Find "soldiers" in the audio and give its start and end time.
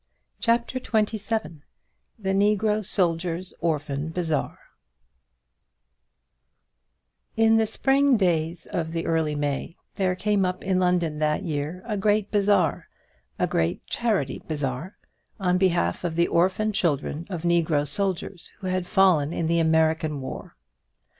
2.83-3.53, 17.87-18.49